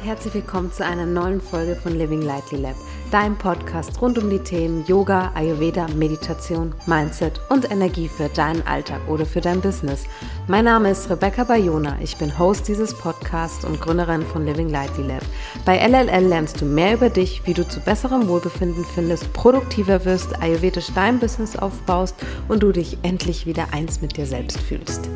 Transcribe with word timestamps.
und 0.00 0.06
herzlich 0.06 0.34
willkommen 0.34 0.72
zu 0.72 0.84
einer 0.84 1.04
neuen 1.04 1.40
Folge 1.40 1.76
von 1.76 1.96
Living 1.96 2.22
Lightly 2.22 2.60
Lab, 2.60 2.76
dein 3.10 3.36
Podcast 3.36 4.00
rund 4.00 4.18
um 4.18 4.30
die 4.30 4.38
Themen 4.38 4.84
Yoga, 4.86 5.30
Ayurveda, 5.34 5.88
Meditation, 5.88 6.74
Mindset 6.86 7.40
und 7.50 7.70
Energie 7.70 8.08
für 8.08 8.28
deinen 8.30 8.66
Alltag 8.66 9.00
oder 9.08 9.26
für 9.26 9.40
dein 9.40 9.60
Business. 9.60 10.04
Mein 10.48 10.64
Name 10.64 10.90
ist 10.90 11.10
Rebecca 11.10 11.44
Bayona, 11.44 11.98
ich 12.00 12.16
bin 12.16 12.38
Host 12.38 12.68
dieses 12.68 12.94
Podcasts 12.94 13.64
und 13.64 13.80
Gründerin 13.80 14.22
von 14.22 14.46
Living 14.46 14.70
Lightly 14.70 15.06
Lab. 15.06 15.22
Bei 15.64 15.76
LLL 15.76 16.26
lernst 16.26 16.60
du 16.60 16.64
mehr 16.64 16.94
über 16.94 17.10
dich, 17.10 17.42
wie 17.44 17.54
du 17.54 17.66
zu 17.68 17.80
besserem 17.80 18.28
Wohlbefinden 18.28 18.84
findest, 18.94 19.30
produktiver 19.32 20.04
wirst, 20.04 20.40
ayurvedisch 20.40 20.88
dein 20.94 21.18
Business 21.18 21.56
aufbaust 21.56 22.14
und 22.48 22.62
du 22.62 22.72
dich 22.72 22.96
endlich 23.02 23.44
wieder 23.44 23.66
eins 23.72 24.00
mit 24.00 24.16
dir 24.16 24.26
selbst 24.26 24.60
fühlst. 24.60 25.10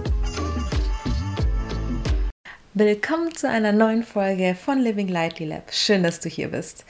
Willkommen 2.76 3.32
zu 3.32 3.48
einer 3.48 3.70
neuen 3.70 4.02
Folge 4.02 4.56
von 4.56 4.80
Living 4.80 5.06
Lightly 5.06 5.46
Lab. 5.46 5.72
Schön, 5.72 6.02
dass 6.02 6.18
du 6.18 6.28
hier 6.28 6.48
bist. 6.48 6.84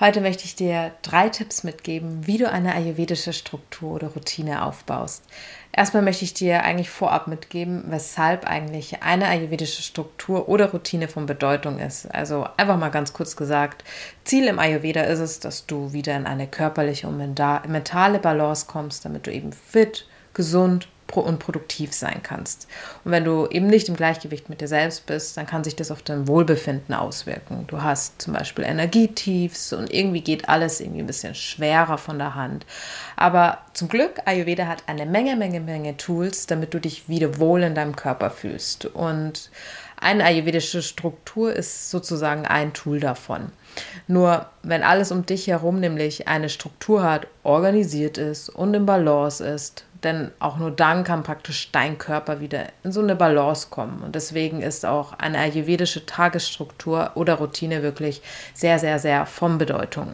Heute 0.00 0.22
möchte 0.22 0.44
ich 0.46 0.56
dir 0.56 0.92
drei 1.02 1.28
Tipps 1.28 1.62
mitgeben, 1.62 2.26
wie 2.26 2.38
du 2.38 2.50
eine 2.50 2.74
ayurvedische 2.74 3.34
Struktur 3.34 3.96
oder 3.96 4.08
Routine 4.08 4.64
aufbaust. 4.64 5.24
Erstmal 5.72 6.02
möchte 6.02 6.24
ich 6.24 6.32
dir 6.32 6.62
eigentlich 6.62 6.88
vorab 6.88 7.26
mitgeben, 7.26 7.84
weshalb 7.88 8.46
eigentlich 8.46 9.02
eine 9.02 9.28
ayurvedische 9.28 9.82
Struktur 9.82 10.48
oder 10.48 10.70
Routine 10.70 11.06
von 11.06 11.26
Bedeutung 11.26 11.80
ist. 11.80 12.06
Also 12.14 12.46
einfach 12.56 12.78
mal 12.78 12.88
ganz 12.88 13.12
kurz 13.12 13.36
gesagt, 13.36 13.84
Ziel 14.24 14.46
im 14.46 14.58
Ayurveda 14.58 15.02
ist 15.02 15.18
es, 15.18 15.38
dass 15.38 15.66
du 15.66 15.92
wieder 15.92 16.16
in 16.16 16.24
eine 16.24 16.46
körperliche 16.46 17.08
und 17.08 17.18
mentale 17.18 18.18
Balance 18.20 18.64
kommst, 18.66 19.04
damit 19.04 19.26
du 19.26 19.32
eben 19.34 19.52
fit, 19.52 20.08
gesund 20.32 20.88
und 21.14 21.38
produktiv 21.38 21.92
sein 21.92 22.20
kannst. 22.22 22.66
Und 23.04 23.12
wenn 23.12 23.24
du 23.24 23.46
eben 23.46 23.66
nicht 23.66 23.88
im 23.88 23.96
Gleichgewicht 23.96 24.48
mit 24.48 24.60
dir 24.60 24.68
selbst 24.68 25.06
bist, 25.06 25.36
dann 25.36 25.46
kann 25.46 25.64
sich 25.64 25.76
das 25.76 25.90
auf 25.90 26.02
dein 26.02 26.26
Wohlbefinden 26.28 26.94
auswirken. 26.94 27.64
Du 27.68 27.82
hast 27.82 28.20
zum 28.20 28.32
Beispiel 28.32 28.64
Energietiefs 28.64 29.72
und 29.72 29.92
irgendwie 29.92 30.20
geht 30.20 30.48
alles 30.48 30.80
irgendwie 30.80 31.00
ein 31.00 31.06
bisschen 31.06 31.34
schwerer 31.34 31.98
von 31.98 32.18
der 32.18 32.34
Hand. 32.34 32.66
Aber 33.16 33.58
zum 33.72 33.88
Glück, 33.88 34.20
Ayurveda 34.24 34.66
hat 34.66 34.82
eine 34.86 35.06
Menge, 35.06 35.36
Menge, 35.36 35.60
Menge 35.60 35.96
Tools, 35.96 36.46
damit 36.46 36.74
du 36.74 36.80
dich 36.80 37.08
wieder 37.08 37.38
wohl 37.38 37.62
in 37.62 37.74
deinem 37.74 37.94
Körper 37.94 38.30
fühlst. 38.30 38.86
Und 38.86 39.50
eine 40.06 40.24
ayurvedische 40.24 40.82
Struktur 40.82 41.52
ist 41.52 41.90
sozusagen 41.90 42.46
ein 42.46 42.72
Tool 42.72 43.00
davon. 43.00 43.50
Nur 44.06 44.46
wenn 44.62 44.84
alles 44.84 45.10
um 45.10 45.26
dich 45.26 45.48
herum 45.48 45.80
nämlich 45.80 46.28
eine 46.28 46.48
Struktur 46.48 47.02
hat, 47.02 47.26
organisiert 47.42 48.16
ist 48.16 48.48
und 48.48 48.72
im 48.74 48.86
Balance 48.86 49.44
ist, 49.44 49.84
denn 50.04 50.30
auch 50.38 50.58
nur 50.58 50.70
dann 50.70 51.02
kann 51.02 51.24
praktisch 51.24 51.72
dein 51.72 51.98
Körper 51.98 52.38
wieder 52.38 52.66
in 52.84 52.92
so 52.92 53.00
eine 53.00 53.16
Balance 53.16 53.66
kommen. 53.68 54.00
Und 54.00 54.14
deswegen 54.14 54.62
ist 54.62 54.86
auch 54.86 55.12
eine 55.14 55.38
ayurvedische 55.38 56.06
Tagesstruktur 56.06 57.10
oder 57.16 57.34
Routine 57.34 57.82
wirklich 57.82 58.22
sehr, 58.54 58.78
sehr, 58.78 59.00
sehr 59.00 59.26
von 59.26 59.58
Bedeutung. 59.58 60.12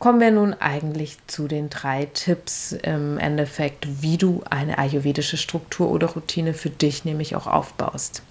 Kommen 0.00 0.18
wir 0.18 0.32
nun 0.32 0.54
eigentlich 0.54 1.18
zu 1.28 1.46
den 1.46 1.70
drei 1.70 2.06
Tipps 2.06 2.72
im 2.72 3.18
Endeffekt, 3.18 4.02
wie 4.02 4.16
du 4.16 4.42
eine 4.50 4.78
ayurvedische 4.78 5.36
Struktur 5.36 5.88
oder 5.88 6.08
Routine 6.08 6.52
für 6.52 6.70
dich 6.70 7.04
nämlich 7.04 7.36
auch 7.36 7.46
aufbaust. 7.46 8.22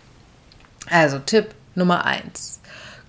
Also 0.90 1.20
Tipp 1.20 1.54
Nummer 1.76 2.06
eins: 2.06 2.60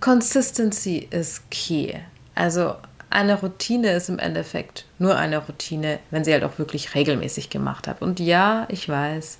Consistency 0.01 1.09
is 1.11 1.43
key. 1.51 1.95
Also 2.35 2.77
eine 3.11 3.39
Routine 3.41 3.93
ist 3.93 4.09
im 4.09 4.19
Endeffekt 4.19 4.87
nur 4.99 5.17
eine 5.17 5.39
Routine, 5.39 5.99
wenn 6.11 6.25
sie 6.25 6.33
halt 6.33 6.45
auch 6.45 6.59
wirklich 6.59 6.95
regelmäßig 6.95 7.51
gemacht 7.51 7.87
hat. 7.87 8.01
Und 8.01 8.21
ja, 8.21 8.67
ich 8.71 8.89
weiß, 8.89 9.39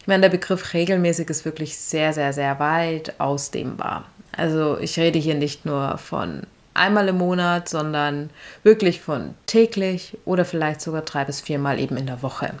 ich 0.00 0.06
meine, 0.06 0.22
der 0.22 0.30
Begriff 0.30 0.72
regelmäßig 0.74 1.28
ist 1.28 1.44
wirklich 1.44 1.76
sehr, 1.76 2.12
sehr, 2.12 2.32
sehr 2.32 2.58
weit 2.58 3.20
ausdehnbar. 3.20 4.06
Also 4.32 4.78
ich 4.78 4.98
rede 4.98 5.18
hier 5.18 5.34
nicht 5.34 5.66
nur 5.66 5.98
von 5.98 6.42
einmal 6.74 7.08
im 7.08 7.18
Monat, 7.18 7.68
sondern 7.68 8.30
wirklich 8.62 9.00
von 9.00 9.34
täglich 9.46 10.16
oder 10.24 10.44
vielleicht 10.44 10.80
sogar 10.80 11.02
drei 11.02 11.24
bis 11.24 11.40
viermal 11.40 11.78
eben 11.78 11.96
in 11.96 12.06
der 12.06 12.22
Woche. 12.22 12.54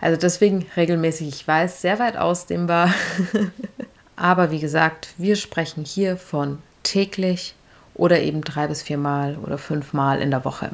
Also 0.00 0.18
deswegen 0.18 0.66
regelmäßig, 0.76 1.28
ich 1.28 1.46
weiß, 1.46 1.80
sehr 1.80 2.00
weit 2.00 2.16
ausdehnbar. 2.16 2.92
Aber 4.22 4.52
wie 4.52 4.60
gesagt, 4.60 5.14
wir 5.18 5.34
sprechen 5.34 5.84
hier 5.84 6.16
von 6.16 6.58
täglich 6.84 7.56
oder 7.92 8.20
eben 8.20 8.42
drei 8.42 8.68
bis 8.68 8.80
viermal 8.80 9.36
oder 9.42 9.58
fünfmal 9.58 10.22
in 10.22 10.30
der 10.30 10.44
Woche. 10.44 10.70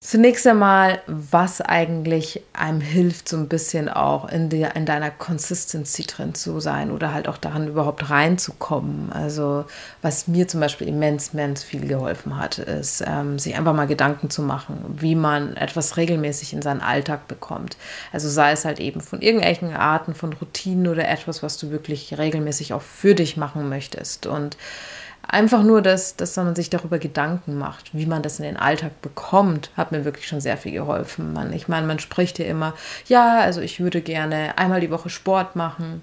Zunächst 0.00 0.46
einmal, 0.46 1.02
was 1.08 1.60
eigentlich 1.60 2.42
einem 2.52 2.80
hilft, 2.80 3.28
so 3.28 3.36
ein 3.36 3.48
bisschen 3.48 3.88
auch 3.88 4.28
in, 4.28 4.48
der, 4.48 4.76
in 4.76 4.86
deiner 4.86 5.10
Consistency 5.10 6.04
drin 6.04 6.36
zu 6.36 6.60
sein 6.60 6.92
oder 6.92 7.12
halt 7.12 7.26
auch 7.26 7.36
daran 7.36 7.66
überhaupt 7.66 8.08
reinzukommen. 8.08 9.12
Also, 9.12 9.64
was 10.00 10.28
mir 10.28 10.46
zum 10.46 10.60
Beispiel 10.60 10.86
immens, 10.86 11.30
immens 11.34 11.64
viel 11.64 11.88
geholfen 11.88 12.38
hat, 12.38 12.58
ist, 12.58 13.02
ähm, 13.04 13.40
sich 13.40 13.56
einfach 13.56 13.74
mal 13.74 13.88
Gedanken 13.88 14.30
zu 14.30 14.40
machen, 14.40 14.78
wie 15.00 15.16
man 15.16 15.56
etwas 15.56 15.96
regelmäßig 15.96 16.52
in 16.52 16.62
seinen 16.62 16.80
Alltag 16.80 17.26
bekommt. 17.26 17.76
Also, 18.12 18.28
sei 18.28 18.52
es 18.52 18.64
halt 18.64 18.78
eben 18.78 19.00
von 19.00 19.20
irgendwelchen 19.20 19.74
Arten 19.74 20.14
von 20.14 20.32
Routinen 20.32 20.86
oder 20.86 21.08
etwas, 21.08 21.42
was 21.42 21.58
du 21.58 21.72
wirklich 21.72 22.16
regelmäßig 22.16 22.72
auch 22.72 22.82
für 22.82 23.16
dich 23.16 23.36
machen 23.36 23.68
möchtest. 23.68 24.26
Und 24.26 24.56
Einfach 25.30 25.62
nur, 25.62 25.82
dass, 25.82 26.16
dass 26.16 26.36
man 26.36 26.56
sich 26.56 26.70
darüber 26.70 26.98
Gedanken 26.98 27.58
macht, 27.58 27.94
wie 27.94 28.06
man 28.06 28.22
das 28.22 28.38
in 28.38 28.46
den 28.46 28.56
Alltag 28.56 29.02
bekommt, 29.02 29.70
hat 29.76 29.92
mir 29.92 30.06
wirklich 30.06 30.26
schon 30.26 30.40
sehr 30.40 30.56
viel 30.56 30.72
geholfen. 30.72 31.34
Man, 31.34 31.52
ich 31.52 31.68
meine, 31.68 31.86
man 31.86 31.98
spricht 31.98 32.38
ja 32.38 32.46
immer, 32.46 32.72
ja, 33.08 33.38
also 33.40 33.60
ich 33.60 33.78
würde 33.78 34.00
gerne 34.00 34.56
einmal 34.56 34.80
die 34.80 34.90
Woche 34.90 35.10
Sport 35.10 35.54
machen. 35.54 36.00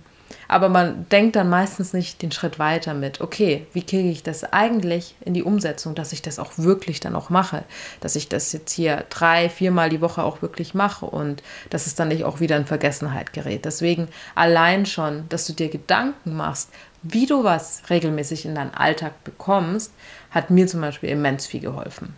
Aber 0.47 0.69
man 0.69 1.07
denkt 1.09 1.35
dann 1.35 1.49
meistens 1.49 1.93
nicht 1.93 2.21
den 2.21 2.31
Schritt 2.31 2.59
weiter 2.59 2.93
mit, 2.93 3.19
okay, 3.19 3.65
wie 3.73 3.83
kriege 3.83 4.09
ich 4.09 4.21
das 4.21 4.43
eigentlich 4.43 5.15
in 5.21 5.33
die 5.33 5.43
Umsetzung, 5.43 5.95
dass 5.95 6.13
ich 6.13 6.21
das 6.21 6.37
auch 6.37 6.51
wirklich 6.57 6.99
dann 6.99 7.15
auch 7.15 7.29
mache, 7.29 7.63
dass 8.01 8.15
ich 8.15 8.29
das 8.29 8.51
jetzt 8.53 8.71
hier 8.71 9.05
drei, 9.09 9.49
viermal 9.49 9.89
die 9.89 10.01
Woche 10.01 10.23
auch 10.23 10.43
wirklich 10.43 10.75
mache 10.75 11.05
und 11.05 11.41
dass 11.71 11.87
es 11.87 11.95
dann 11.95 12.09
nicht 12.09 12.25
auch 12.25 12.39
wieder 12.39 12.57
in 12.57 12.65
Vergessenheit 12.65 13.33
gerät. 13.33 13.65
Deswegen 13.65 14.07
allein 14.35 14.85
schon, 14.85 15.27
dass 15.29 15.47
du 15.47 15.53
dir 15.53 15.69
Gedanken 15.69 16.35
machst, 16.35 16.69
wie 17.07 17.27
du 17.27 17.43
was 17.43 17.83
regelmäßig 17.89 18.45
in 18.45 18.55
deinen 18.55 18.73
Alltag 18.73 19.23
bekommst, 19.23 19.93
hat 20.31 20.49
mir 20.49 20.65
zum 20.65 20.81
Beispiel 20.81 21.09
immens 21.09 21.45
viel 21.45 21.61
geholfen. 21.61 22.13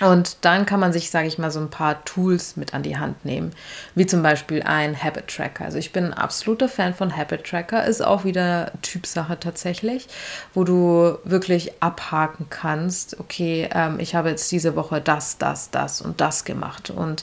Und 0.00 0.38
dann 0.40 0.66
kann 0.66 0.80
man 0.80 0.92
sich, 0.92 1.10
sage 1.10 1.28
ich 1.28 1.38
mal, 1.38 1.50
so 1.50 1.60
ein 1.60 1.70
paar 1.70 2.04
Tools 2.04 2.56
mit 2.56 2.74
an 2.74 2.82
die 2.82 2.96
Hand 2.96 3.24
nehmen, 3.24 3.52
wie 3.94 4.06
zum 4.06 4.22
Beispiel 4.22 4.62
ein 4.62 5.00
Habit 5.00 5.28
Tracker. 5.28 5.66
Also 5.66 5.78
ich 5.78 5.92
bin 5.92 6.06
ein 6.06 6.14
absoluter 6.14 6.68
Fan 6.68 6.94
von 6.94 7.16
Habit 7.16 7.44
Tracker, 7.44 7.84
ist 7.84 8.02
auch 8.02 8.24
wieder 8.24 8.72
Typsache 8.82 9.38
tatsächlich, 9.38 10.08
wo 10.54 10.64
du 10.64 11.18
wirklich 11.24 11.74
abhaken 11.80 12.46
kannst, 12.50 13.20
okay, 13.20 13.68
ähm, 13.72 14.00
ich 14.00 14.14
habe 14.14 14.30
jetzt 14.30 14.50
diese 14.50 14.74
Woche 14.74 15.00
das, 15.00 15.38
das, 15.38 15.70
das 15.70 16.00
und 16.00 16.20
das 16.20 16.44
gemacht. 16.44 16.90
Und, 16.90 17.22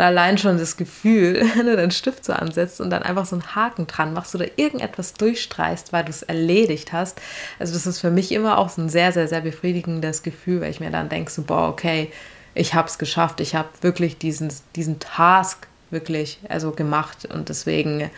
allein 0.00 0.38
schon 0.38 0.58
das 0.58 0.76
Gefühl, 0.76 1.42
wenn 1.56 1.66
du 1.66 1.76
deinen 1.76 1.90
Stift 1.90 2.24
so 2.24 2.32
ansetzt 2.32 2.80
und 2.80 2.90
dann 2.90 3.02
einfach 3.02 3.26
so 3.26 3.36
einen 3.36 3.54
Haken 3.54 3.86
dran 3.86 4.12
machst 4.12 4.34
oder 4.34 4.46
irgendetwas 4.56 5.14
durchstreichst, 5.14 5.92
weil 5.92 6.04
du 6.04 6.10
es 6.10 6.22
erledigt 6.22 6.92
hast. 6.92 7.20
Also 7.58 7.74
das 7.74 7.86
ist 7.86 8.00
für 8.00 8.10
mich 8.10 8.32
immer 8.32 8.58
auch 8.58 8.68
so 8.68 8.82
ein 8.82 8.88
sehr, 8.88 9.12
sehr, 9.12 9.28
sehr 9.28 9.40
befriedigendes 9.40 10.22
Gefühl, 10.22 10.60
weil 10.60 10.70
ich 10.70 10.80
mir 10.80 10.90
dann 10.90 11.08
denke, 11.08 11.30
so, 11.30 11.42
boah, 11.42 11.68
okay, 11.68 12.11
ich 12.54 12.74
habe 12.74 12.88
es 12.88 12.98
geschafft, 12.98 13.40
ich 13.40 13.54
habe 13.54 13.68
wirklich 13.80 14.18
diesen, 14.18 14.52
diesen 14.76 14.98
Task 15.00 15.66
wirklich 15.90 16.40
also 16.48 16.72
gemacht 16.72 17.26
und 17.26 17.48
deswegen 17.48 18.10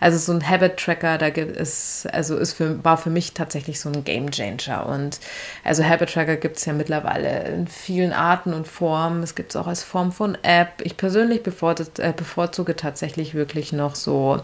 also 0.00 0.18
so 0.18 0.32
ein 0.32 0.48
Habit 0.48 0.76
Tracker, 0.76 1.18
da 1.18 1.30
gibt 1.30 1.56
es, 1.56 2.06
also 2.12 2.36
ist 2.36 2.52
für, 2.52 2.82
war 2.84 2.98
für 2.98 3.10
mich 3.10 3.32
tatsächlich 3.32 3.80
so 3.80 3.88
ein 3.88 4.04
Game 4.04 4.30
Changer. 4.30 4.86
Und 4.86 5.20
also 5.64 5.84
Habit 5.84 6.12
Tracker 6.12 6.36
gibt 6.36 6.58
es 6.58 6.64
ja 6.64 6.72
mittlerweile 6.72 7.44
in 7.48 7.66
vielen 7.66 8.12
Arten 8.12 8.52
und 8.52 8.68
Formen. 8.68 9.22
Es 9.22 9.34
gibt 9.34 9.50
es 9.52 9.56
auch 9.56 9.66
als 9.66 9.82
Form 9.82 10.12
von 10.12 10.36
App. 10.42 10.82
Ich 10.82 10.96
persönlich 10.96 11.42
bevorzuge, 11.42 12.02
äh, 12.02 12.12
bevorzuge 12.12 12.76
tatsächlich 12.76 13.34
wirklich 13.34 13.72
noch 13.72 13.94
so 13.94 14.40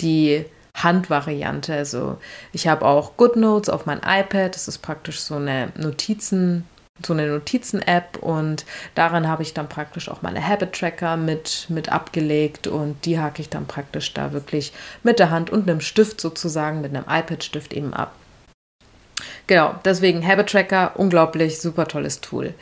die 0.00 0.44
Handvariante. 0.74 1.74
Also 1.74 2.18
ich 2.52 2.68
habe 2.68 2.86
auch 2.86 3.16
GoodNotes 3.16 3.68
auf 3.68 3.86
mein 3.86 3.98
iPad. 3.98 4.54
Das 4.54 4.68
ist 4.68 4.78
praktisch 4.78 5.20
so 5.20 5.36
eine 5.36 5.72
Notizen- 5.76 6.64
so 7.04 7.12
eine 7.12 7.26
Notizen-App 7.26 8.18
und 8.18 8.64
daran 8.94 9.28
habe 9.28 9.42
ich 9.42 9.54
dann 9.54 9.68
praktisch 9.68 10.08
auch 10.08 10.22
meine 10.22 10.46
Habit-Tracker 10.46 11.16
mit, 11.16 11.66
mit 11.68 11.90
abgelegt 11.90 12.66
und 12.66 13.04
die 13.04 13.18
hake 13.18 13.42
ich 13.42 13.48
dann 13.48 13.66
praktisch 13.66 14.14
da 14.14 14.32
wirklich 14.32 14.72
mit 15.02 15.18
der 15.18 15.30
Hand 15.30 15.50
und 15.50 15.68
einem 15.68 15.80
Stift 15.80 16.20
sozusagen, 16.20 16.80
mit 16.80 16.94
einem 16.94 17.04
iPad-Stift 17.08 17.72
eben 17.72 17.94
ab. 17.94 18.12
Genau, 19.46 19.74
deswegen 19.84 20.26
Habit-Tracker, 20.26 20.92
unglaublich 20.96 21.60
super 21.60 21.88
tolles 21.88 22.20
Tool. 22.20 22.54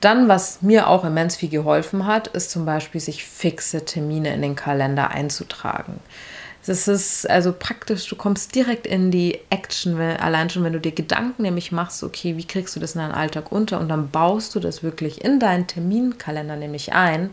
Dann, 0.00 0.28
was 0.28 0.60
mir 0.60 0.88
auch 0.88 1.04
immens 1.04 1.36
viel 1.36 1.48
geholfen 1.48 2.06
hat, 2.06 2.28
ist 2.28 2.50
zum 2.50 2.66
Beispiel, 2.66 3.00
sich 3.00 3.24
fixe 3.24 3.84
Termine 3.84 4.34
in 4.34 4.42
den 4.42 4.54
Kalender 4.54 5.10
einzutragen. 5.10 6.00
Das 6.66 6.88
ist 6.88 7.30
also 7.30 7.54
praktisch, 7.56 8.08
du 8.08 8.16
kommst 8.16 8.54
direkt 8.56 8.86
in 8.88 9.12
die 9.12 9.38
Action, 9.50 9.98
wenn, 9.98 10.16
allein 10.16 10.50
schon, 10.50 10.64
wenn 10.64 10.72
du 10.72 10.80
dir 10.80 10.90
Gedanken 10.90 11.42
nämlich 11.42 11.70
machst, 11.70 12.02
okay, 12.02 12.36
wie 12.36 12.44
kriegst 12.44 12.74
du 12.74 12.80
das 12.80 12.96
in 12.96 13.00
deinen 13.00 13.12
Alltag 13.12 13.52
unter? 13.52 13.78
Und 13.78 13.88
dann 13.88 14.10
baust 14.10 14.54
du 14.54 14.60
das 14.60 14.82
wirklich 14.82 15.24
in 15.24 15.38
deinen 15.38 15.68
Terminkalender 15.68 16.56
nämlich 16.56 16.92
ein, 16.92 17.30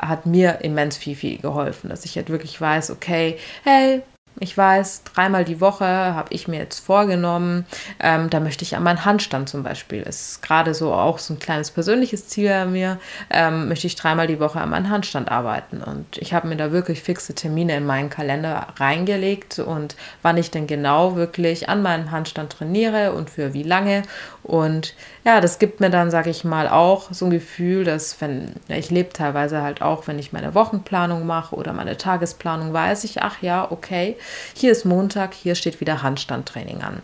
hat 0.00 0.26
mir 0.26 0.60
immens 0.62 0.96
viel, 0.96 1.16
viel 1.16 1.38
geholfen, 1.38 1.90
dass 1.90 2.04
ich 2.04 2.16
halt 2.16 2.30
wirklich 2.30 2.60
weiß, 2.60 2.92
okay, 2.92 3.38
hey, 3.64 4.02
ich 4.38 4.56
weiß, 4.56 5.02
dreimal 5.04 5.44
die 5.44 5.60
Woche 5.60 5.86
habe 5.86 6.28
ich 6.32 6.46
mir 6.46 6.58
jetzt 6.58 6.80
vorgenommen, 6.80 7.64
ähm, 8.00 8.28
da 8.28 8.40
möchte 8.40 8.64
ich 8.64 8.76
an 8.76 8.82
meinen 8.82 9.04
Handstand 9.04 9.48
zum 9.48 9.62
Beispiel, 9.62 10.02
ist 10.02 10.42
gerade 10.42 10.74
so 10.74 10.92
auch 10.92 11.18
so 11.18 11.34
ein 11.34 11.38
kleines 11.38 11.70
persönliches 11.70 12.28
Ziel 12.28 12.52
an 12.52 12.72
mir, 12.72 12.98
ähm, 13.30 13.68
möchte 13.68 13.86
ich 13.86 13.96
dreimal 13.96 14.26
die 14.26 14.38
Woche 14.38 14.60
an 14.60 14.70
meinem 14.70 14.90
Handstand 14.90 15.30
arbeiten. 15.30 15.82
Und 15.82 16.18
ich 16.18 16.34
habe 16.34 16.48
mir 16.48 16.56
da 16.56 16.70
wirklich 16.70 17.02
fixe 17.02 17.34
Termine 17.34 17.76
in 17.76 17.86
meinen 17.86 18.10
Kalender 18.10 18.68
reingelegt 18.76 19.58
und 19.58 19.96
wann 20.22 20.36
ich 20.36 20.50
denn 20.50 20.66
genau 20.66 21.16
wirklich 21.16 21.68
an 21.68 21.82
meinem 21.82 22.10
Handstand 22.10 22.52
trainiere 22.52 23.12
und 23.12 23.30
für 23.30 23.54
wie 23.54 23.62
lange. 23.62 24.02
Und 24.46 24.94
ja, 25.24 25.40
das 25.40 25.58
gibt 25.58 25.80
mir 25.80 25.90
dann, 25.90 26.12
sage 26.12 26.30
ich 26.30 26.44
mal, 26.44 26.68
auch 26.68 27.12
so 27.12 27.24
ein 27.24 27.32
Gefühl, 27.32 27.82
dass 27.82 28.20
wenn, 28.20 28.52
ja, 28.68 28.76
ich 28.76 28.90
lebe 28.90 29.12
teilweise 29.12 29.60
halt 29.60 29.82
auch, 29.82 30.06
wenn 30.06 30.20
ich 30.20 30.32
meine 30.32 30.54
Wochenplanung 30.54 31.26
mache 31.26 31.56
oder 31.56 31.72
meine 31.72 31.96
Tagesplanung, 31.96 32.72
weiß 32.72 33.02
ich, 33.02 33.22
ach 33.22 33.42
ja, 33.42 33.68
okay, 33.72 34.16
hier 34.54 34.70
ist 34.70 34.84
Montag, 34.84 35.34
hier 35.34 35.56
steht 35.56 35.80
wieder 35.80 36.04
Handstandtraining 36.04 36.82
an. 36.82 37.02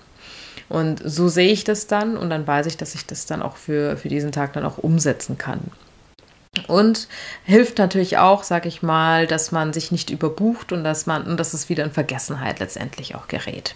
Und 0.68 1.02
so 1.04 1.26
sehe 1.26 1.52
ich 1.52 1.64
das 1.64 1.88
dann 1.88 2.16
und 2.16 2.30
dann 2.30 2.46
weiß 2.46 2.66
ich, 2.66 2.76
dass 2.76 2.94
ich 2.94 3.06
das 3.06 3.26
dann 3.26 3.42
auch 3.42 3.56
für, 3.56 3.96
für 3.96 4.08
diesen 4.08 4.30
Tag 4.30 4.52
dann 4.52 4.64
auch 4.64 4.78
umsetzen 4.78 5.36
kann. 5.36 5.62
Und 6.68 7.08
hilft 7.42 7.78
natürlich 7.78 8.18
auch, 8.18 8.44
sage 8.44 8.68
ich 8.68 8.82
mal, 8.82 9.26
dass 9.26 9.50
man 9.50 9.72
sich 9.72 9.90
nicht 9.90 10.10
überbucht 10.10 10.70
und 10.70 10.84
dass 10.84 11.06
man 11.06 11.24
und 11.24 11.38
dass 11.38 11.54
es 11.54 11.68
wieder 11.68 11.82
in 11.82 11.90
Vergessenheit 11.90 12.60
letztendlich 12.60 13.16
auch 13.16 13.26
gerät. 13.26 13.74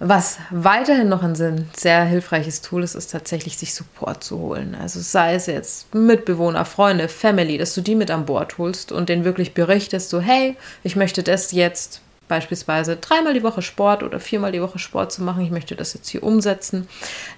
Was 0.00 0.38
weiterhin 0.50 1.08
noch 1.08 1.22
ein 1.22 1.34
sehr 1.76 2.04
hilfreiches 2.04 2.62
Tool 2.62 2.82
ist, 2.82 2.94
ist 2.94 3.12
tatsächlich, 3.12 3.56
sich 3.56 3.74
Support 3.74 4.24
zu 4.24 4.38
holen. 4.38 4.76
Also 4.80 5.00
sei 5.00 5.34
es 5.34 5.46
jetzt 5.46 5.94
Mitbewohner, 5.94 6.64
Freunde, 6.64 7.08
Family, 7.08 7.58
dass 7.58 7.74
du 7.74 7.80
die 7.80 7.94
mit 7.94 8.10
an 8.10 8.26
Bord 8.26 8.58
holst 8.58 8.90
und 8.90 9.08
denen 9.08 9.24
wirklich 9.24 9.54
berichtest, 9.54 10.10
so 10.10 10.20
hey, 10.20 10.56
ich 10.82 10.96
möchte 10.96 11.22
das 11.22 11.52
jetzt 11.52 12.00
beispielsweise 12.26 12.96
dreimal 12.96 13.34
die 13.34 13.42
Woche 13.42 13.62
Sport 13.62 14.02
oder 14.02 14.18
viermal 14.18 14.52
die 14.52 14.62
Woche 14.62 14.78
Sport 14.78 15.12
zu 15.12 15.22
machen. 15.22 15.42
Ich 15.42 15.50
möchte 15.50 15.76
das 15.76 15.94
jetzt 15.94 16.08
hier 16.08 16.22
umsetzen. 16.22 16.88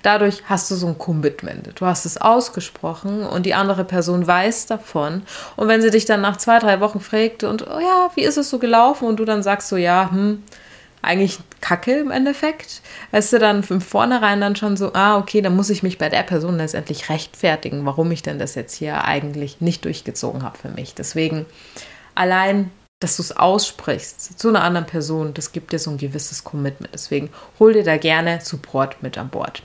Dadurch 0.03 0.43
hast 0.47 0.71
du 0.71 0.77
so 0.77 0.87
ein 0.87 0.99
Commitment. 0.99 1.69
Du 1.75 1.87
hast 1.87 2.07
es 2.07 2.19
ausgesprochen 2.19 3.23
und 3.23 3.47
die 3.47 3.55
andere 3.55 3.85
Person 3.85 4.27
weiß 4.27 4.67
davon. 4.67 5.23
Und 5.57 5.69
wenn 5.69 5.83
sie 5.83 5.91
dich 5.91 6.05
dann 6.05 6.21
nach 6.21 6.37
zwei, 6.37 6.59
drei 6.59 6.81
Wochen 6.81 7.01
fragt 7.01 7.45
und, 7.45 7.67
oh 7.67 7.81
ja, 7.81 8.11
wie 8.15 8.23
ist 8.23 8.39
es 8.39 8.49
so 8.49 8.59
gelaufen? 8.59 9.07
Und 9.07 9.17
du 9.17 9.25
dann 9.25 9.43
sagst 9.43 9.69
so, 9.69 9.77
ja, 9.77 10.11
hm, 10.11 10.43
eigentlich 11.03 11.39
kacke 11.61 11.99
im 11.99 12.11
Endeffekt. 12.11 12.83
Weißt 13.11 13.33
du 13.33 13.39
dann 13.39 13.63
von 13.63 13.81
vornherein 13.81 14.41
dann 14.41 14.57
schon 14.57 14.77
so, 14.77 14.93
ah, 14.95 15.19
okay, 15.19 15.41
dann 15.41 15.57
muss 15.57 15.71
ich 15.71 15.83
mich 15.83 15.99
bei 15.99 16.09
der 16.09 16.23
Person 16.23 16.57
letztendlich 16.57 17.09
rechtfertigen, 17.09 17.87
warum 17.87 18.11
ich 18.11 18.23
denn 18.23 18.39
das 18.39 18.55
jetzt 18.55 18.75
hier 18.75 19.05
eigentlich 19.05 19.61
nicht 19.61 19.85
durchgezogen 19.85 20.43
habe 20.43 20.59
für 20.59 20.71
mich. 20.71 20.95
Deswegen 20.95 21.47
allein 22.15 22.71
dass 23.01 23.17
du 23.17 23.23
es 23.23 23.37
aussprichst 23.37 24.39
zu 24.39 24.49
einer 24.49 24.63
anderen 24.63 24.87
Person, 24.87 25.35
das 25.35 25.53
gibt 25.53 25.73
dir 25.73 25.79
so 25.79 25.91
ein 25.91 25.99
gewisses 25.99 26.45
Commitment. 26.45 26.95
Deswegen 26.95 27.31
hol 27.59 27.75
dir 27.75 27.85
da 27.85 27.99
gerne 27.99 28.41
Support 28.43 29.03
mit 29.03 29.19
an 29.19 29.29
Bord. 29.29 29.63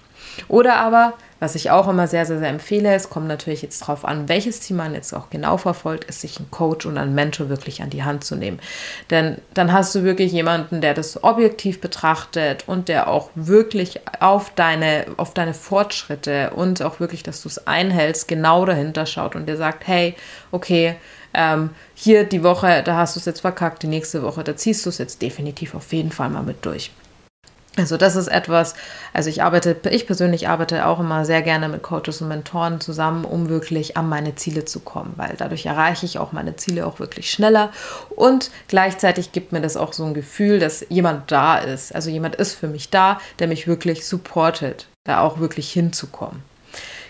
Oder 0.48 0.78
aber, 0.78 1.14
was 1.40 1.56
ich 1.56 1.72
auch 1.72 1.88
immer 1.88 2.08
sehr, 2.08 2.26
sehr, 2.26 2.40
sehr 2.40 2.50
empfehle, 2.50 2.94
es 2.94 3.10
kommt 3.10 3.28
natürlich 3.28 3.62
jetzt 3.62 3.82
darauf 3.82 4.06
an, 4.06 4.30
welches 4.30 4.60
Team 4.60 4.78
man 4.78 4.94
jetzt 4.94 5.14
auch 5.14 5.30
genau 5.30 5.58
verfolgt, 5.58 6.06
ist 6.06 6.22
sich 6.22 6.38
einen 6.38 6.52
Coach 6.52 6.86
und 6.86 6.98
einen 6.98 7.16
Mentor 7.16 7.50
wirklich 7.50 7.82
an 7.82 7.90
die 7.90 8.04
Hand 8.04 8.24
zu 8.24 8.36
nehmen. 8.36 8.60
Denn 9.10 9.38
dann 9.54 9.74
hast 9.74 9.96
du 9.96 10.04
wirklich 10.04 10.32
jemanden, 10.32 10.82
der 10.82 10.94
das 10.94 11.24
objektiv 11.24 11.82
betrachtet 11.82 12.66
und 12.68 12.90
der 12.90 13.08
auch 13.08 13.30
wirklich 13.36 14.02
auf 14.20 14.52
deine, 14.56 15.06
auf 15.18 15.34
deine 15.34 15.54
Fortschritte 15.54 16.52
und 16.52 16.82
auch 16.82 17.00
wirklich, 17.00 17.24
dass 17.24 17.42
du 17.42 17.50
es 17.50 17.68
einhältst, 17.68 18.28
genau 18.28 18.66
dahinter 18.66 19.06
schaut 19.06 19.36
und 19.36 19.48
dir 19.48 19.58
sagt, 19.58 19.88
hey, 19.88 20.16
okay, 20.52 20.96
ähm, 21.34 21.72
hier 21.96 22.26
die 22.26 22.44
Woche, 22.44 22.84
da 22.84 22.98
hast 22.98 23.16
du 23.16 23.20
es 23.20 23.26
jetzt 23.26 23.42
verkackt, 23.42 23.84
die 23.84 23.88
nächste 23.88 24.22
Woche, 24.22 24.44
da 24.44 24.56
ziehst 24.56 24.86
du 24.86 24.90
es 24.90 24.98
jetzt 24.98 25.22
definitiv 25.22 25.76
auf 25.76 25.92
jeden 25.94 26.12
Fall 26.12 26.30
mal 26.30 26.44
mit 26.44 26.66
durch. 26.66 26.92
Also 27.78 27.96
das 27.96 28.18
ist 28.18 28.28
etwas, 28.28 28.76
also 29.14 29.30
ich 29.30 29.44
arbeite, 29.44 29.78
ich 29.90 30.06
persönlich 30.06 30.50
arbeite 30.50 30.86
auch 30.86 31.00
immer 31.00 31.24
sehr 31.24 31.42
gerne 31.42 31.70
mit 31.70 31.82
Coaches 31.82 32.22
und 32.22 32.28
Mentoren 32.28 32.82
zusammen, 32.82 33.24
um 33.24 33.48
wirklich 33.48 33.96
an 33.96 34.10
meine 34.10 34.36
Ziele 34.36 34.66
zu 34.66 34.82
kommen, 34.82 35.14
weil 35.16 35.36
dadurch 35.38 35.66
erreiche 35.66 36.06
ich 36.06 36.20
auch 36.20 36.34
meine 36.34 36.58
Ziele 36.58 36.86
auch 36.86 37.00
wirklich 37.00 37.32
schneller 37.32 37.72
und 38.14 38.52
gleichzeitig 38.68 39.32
gibt 39.32 39.54
mir 39.54 39.62
das 39.62 39.78
auch 39.78 39.94
so 39.94 40.04
ein 40.04 40.14
Gefühl, 40.14 40.60
dass 40.60 40.86
jemand 40.90 41.32
da 41.32 41.60
ist, 41.60 41.96
also 41.96 42.10
jemand 42.10 42.36
ist 42.36 42.56
für 42.56 42.68
mich 42.68 42.90
da, 42.90 43.22
der 43.40 43.48
mich 43.48 43.68
wirklich 43.68 44.06
supportet, 44.06 44.88
da 45.06 45.22
auch 45.22 45.40
wirklich 45.40 45.72
hinzukommen. 45.72 46.44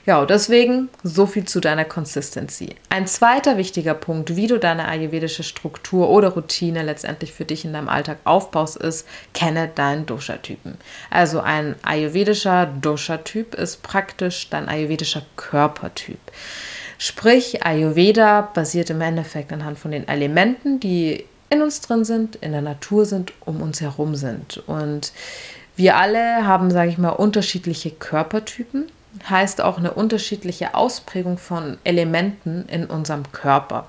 Ja, 0.06 0.26
deswegen 0.26 0.90
so 1.04 1.28
viel 1.28 1.46
zu 1.46 1.60
deiner 1.60 1.86
Consistency. 1.86 2.76
Ein 2.90 3.06
zweiter 3.06 3.58
wichtiger 3.58 3.94
Punkt, 3.94 4.36
wie 4.36 4.48
du 4.48 4.58
deine 4.58 4.88
ayurvedische 4.88 5.44
Struktur 5.44 6.10
oder 6.10 6.30
Routine 6.30 6.82
letztendlich 6.82 7.32
für 7.32 7.46
dich 7.46 7.66
in 7.66 7.74
deinem 7.74 7.88
Alltag 7.88 8.18
aufbaust, 8.24 8.78
ist, 8.78 9.08
kenne 9.34 9.70
deinen 9.74 10.08
Dosha-Typen. 10.08 10.78
Also 11.12 11.40
ein 11.40 11.76
ayurvedischer 11.84 12.66
Dosha-Typ 12.66 13.54
ist 13.54 13.84
praktisch 13.84 14.50
dein 14.50 14.68
ayurvedischer 14.68 15.22
Körpertyp. 15.36 16.20
Sprich, 16.98 17.64
Ayurveda 17.64 18.42
basiert 18.42 18.90
im 18.90 19.02
Endeffekt 19.02 19.52
anhand 19.54 19.78
von 19.78 19.92
den 19.92 20.08
Elementen, 20.08 20.80
die 20.80 21.26
in 21.50 21.62
uns 21.62 21.82
drin 21.82 22.06
sind, 22.06 22.38
in 22.38 22.54
der 22.54 22.62
Natur 22.62 23.06
sind, 23.06 23.34
um 23.46 23.62
uns 23.62 23.82
herum 23.82 24.16
sind. 24.16 24.64
Und 24.68 25.12
wir 25.76 25.98
alle 25.98 26.46
haben, 26.46 26.72
sage 26.72 26.90
ich 26.90 26.98
mal, 26.98 27.10
unterschiedliche 27.10 27.92
Körpertypen 27.92 28.86
heißt 29.30 29.62
auch 29.62 29.78
eine 29.78 29.94
unterschiedliche 29.94 30.76
Ausprägung 30.76 31.38
von 31.38 31.78
Elementen 31.84 32.66
in 32.68 32.86
unserem 32.86 33.32
Körper. 33.32 33.88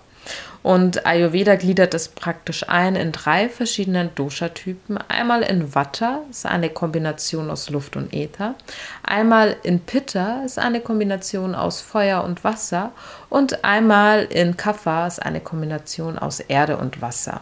Und 0.62 1.06
Ayurveda 1.06 1.56
gliedert 1.56 1.92
es 1.92 2.08
praktisch 2.08 2.68
ein 2.68 2.94
in 2.94 3.10
drei 3.10 3.48
verschiedenen 3.48 4.14
Dosha-Typen. 4.14 4.96
Einmal 5.08 5.42
in 5.42 5.74
Vata, 5.74 6.20
ist 6.30 6.46
eine 6.46 6.70
Kombination 6.70 7.50
aus 7.50 7.68
Luft 7.68 7.96
und 7.96 8.12
Äther. 8.12 8.54
Einmal 9.02 9.56
in 9.64 9.80
Pitta, 9.80 10.42
ist 10.44 10.60
eine 10.60 10.80
Kombination 10.80 11.56
aus 11.56 11.80
Feuer 11.80 12.22
und 12.22 12.44
Wasser. 12.44 12.92
Und 13.28 13.64
einmal 13.64 14.24
in 14.24 14.56
Kapha, 14.56 15.08
ist 15.08 15.20
eine 15.20 15.40
Kombination 15.40 16.16
aus 16.16 16.38
Erde 16.38 16.76
und 16.76 17.02
Wasser. 17.02 17.40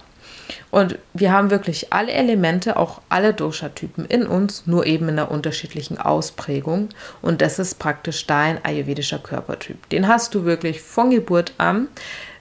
Und 0.71 0.99
wir 1.15 1.33
haben 1.33 1.51
wirklich 1.51 1.93
alle 1.93 2.13
Elemente, 2.13 2.77
auch 2.77 3.01
alle 3.09 3.35
Dosha-Typen 3.35 4.05
in 4.05 4.27
uns, 4.27 4.67
nur 4.67 4.87
eben 4.87 5.09
in 5.09 5.19
einer 5.19 5.31
unterschiedlichen 5.31 5.99
Ausprägung. 5.99 6.91
Und 7.23 7.41
das 7.41 7.59
ist 7.59 7.79
praktisch 7.79 8.27
dein 8.27 8.65
ayurvedischer 8.65 9.19
Körpertyp. 9.19 9.89
Den 9.91 10.09
hast 10.09 10.35
du 10.35 10.45
wirklich 10.45 10.81
von 10.81 11.11
Geburt 11.11 11.55
an. 11.59 11.89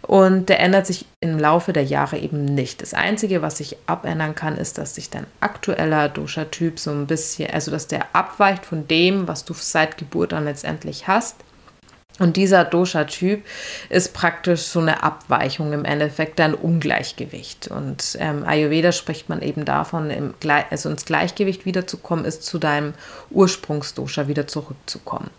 Und 0.01 0.50
der 0.50 0.59
ändert 0.59 0.88
sich 0.88 1.06
im 1.19 1.38
Laufe 1.38 1.71
der 1.71 1.83
Jahre 1.83 2.18
eben 2.18 2.45
nicht. 2.45 2.81
Das 2.81 2.94
Einzige, 2.94 3.41
was 3.41 3.57
sich 3.57 3.77
abändern 3.86 4.33
kann, 4.33 4.58
ist, 4.58 4.77
dass 4.77 4.96
sich 4.96 5.10
dein 5.10 5.27
aktueller 5.39 6.10
Dosha-Typ 6.10 6.79
so 6.79 6.89
ein 6.89 7.05
bisschen, 7.05 7.51
also 7.51 7.69
dass 7.69 7.88
der 7.88 8.08
abweicht 8.13 8.65
von 8.65 8.88
dem, 8.88 9.27
was 9.27 9.46
du 9.46 9.53
seit 9.53 9.98
Geburt 9.98 10.34
an 10.34 10.46
letztendlich 10.46 11.08
hast. 11.08 11.36
Und 12.19 12.35
dieser 12.38 12.65
Dosha-Typ 12.65 13.45
ist 13.89 14.13
praktisch 14.13 14.63
so 14.63 14.79
eine 14.79 15.03
Abweichung 15.03 15.73
im 15.73 15.85
Endeffekt, 15.85 16.39
ein 16.39 16.53
Ungleichgewicht. 16.53 17.69
Und 17.69 18.17
ähm, 18.19 18.43
Ayurveda 18.45 18.91
spricht 18.91 19.29
man 19.29 19.41
eben 19.41 19.65
davon, 19.65 20.09
im, 20.11 20.33
also 20.69 20.89
ins 20.89 21.05
Gleichgewicht 21.05 21.65
wiederzukommen, 21.65 22.25
ist 22.25 22.43
zu 22.43 22.59
deinem 22.59 22.93
Ursprungsdosha 23.31 24.27
wieder 24.27 24.47
zurückzukommen. 24.47 25.29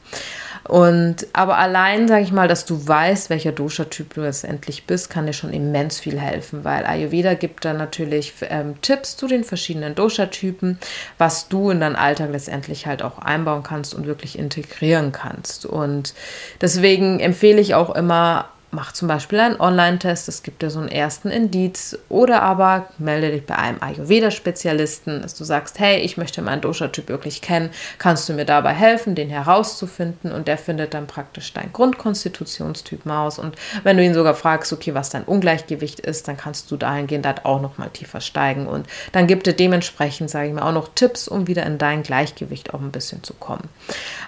Und 0.65 1.27
aber 1.33 1.59
allein, 1.59 2.07
sage 2.09 2.23
ich 2.23 2.33
mal, 2.33 2.49
dass 2.49 2.65
du 2.65 2.87
weißt, 2.87 3.31
welcher 3.31 3.53
Dosha-Typ 3.53 4.15
du 4.15 4.21
letztendlich 4.23 4.87
bist, 4.87 5.11
kann 5.11 5.27
dir 5.27 5.33
schon 5.33 5.53
immens 5.53 5.99
viel 5.99 6.19
helfen, 6.19 6.65
weil 6.65 6.85
Ayurveda 6.85 7.35
gibt 7.35 7.65
dann 7.65 7.79
natürlich 7.79 8.35
ähm, 8.43 8.81
Tipps 8.83 9.17
zu 9.17 9.27
den 9.27 9.45
verschiedenen 9.45 9.95
Dosha-Typen, 9.95 10.79
was 11.19 11.49
du 11.49 11.71
in 11.71 11.81
deinen 11.81 11.97
Alltag 11.97 12.31
letztendlich 12.31 12.87
halt 12.87 13.03
auch 13.03 13.19
einbauen 13.19 13.63
kannst 13.63 13.95
und 13.95 14.07
wirklich 14.07 14.39
integrieren 14.39 15.13
kannst. 15.13 15.67
Und 15.67 16.15
deswegen 16.61 17.21
empfehle 17.21 17.61
ich 17.61 17.75
auch 17.75 17.95
immer 17.95 18.49
mach 18.73 18.93
zum 18.93 19.09
Beispiel 19.09 19.41
einen 19.41 19.61
Online-Test, 19.61 20.29
es 20.29 20.43
gibt 20.43 20.63
ja 20.63 20.71
so 20.71 20.79
einen 20.79 20.89
ersten 20.89 21.29
Indiz, 21.29 21.99
oder 22.09 22.43
aber 22.43 22.87
melde 22.99 23.31
dich 23.31 23.45
bei 23.45 23.57
einem 23.57 23.83
Ayurveda-Spezialisten, 23.83 25.23
dass 25.23 25.35
du 25.35 25.45
sagst, 25.45 25.79
hey, 25.79 25.99
ich 25.99 26.17
möchte 26.17 26.41
meinen 26.41 26.61
Dosha-Typ 26.61 27.09
wirklich 27.09 27.43
kennen, 27.43 27.71
kannst 27.99 28.29
du 28.29 28.33
mir 28.33 28.45
dabei 28.45 28.73
helfen, 28.73 29.15
den 29.15 29.29
herauszufinden? 29.29 30.31
Und 30.33 30.47
der 30.47 30.59
findet 30.59 30.95
dann 30.95 31.07
praktisch 31.07 31.53
deinen 31.53 31.73
Grundkonstitutionstyp 31.73 33.07
aus. 33.07 33.39
Und 33.39 33.57
wenn 33.83 33.97
du 33.97 34.05
ihn 34.05 34.15
sogar 34.15 34.35
fragst, 34.35 34.73
okay, 34.73 34.95
was 34.95 35.11
dein 35.11 35.25
Ungleichgewicht 35.25 36.01
ist, 36.01 36.29
dann 36.29 36.37
kannst 36.37 36.71
du 36.71 36.77
dahingehend 36.77 37.27
halt 37.27 37.45
auch 37.45 37.61
nochmal 37.61 37.91
tiefer 37.91 38.21
steigen. 38.21 38.67
Und 38.67 38.87
dann 39.13 39.27
gibt 39.27 39.47
er 39.47 39.53
dementsprechend, 39.53 40.31
sage 40.31 40.49
ich 40.49 40.55
mal, 40.55 40.63
auch 40.63 40.73
noch 40.73 40.89
Tipps, 40.95 41.29
um 41.29 41.47
wieder 41.47 41.65
in 41.67 41.79
dein 41.79 42.03
Gleichgewicht 42.03 42.73
auch 42.73 42.81
ein 42.81 42.93
bisschen 42.93 43.23
zu 43.23 43.35
kommen. 43.35 43.69